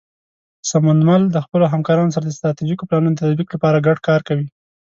[0.69, 4.47] سمونمل د خپلو همکارانو سره د ستراتیژیکو پلانونو د تطبیق لپاره ګډ کار کوي.